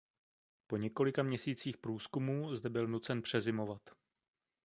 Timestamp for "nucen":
2.87-3.21